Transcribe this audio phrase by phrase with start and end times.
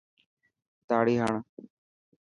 [0.87, 1.33] تاڙي هڻ.